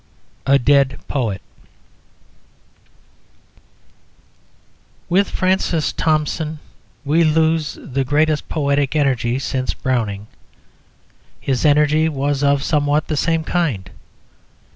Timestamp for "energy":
8.95-9.37, 11.67-12.09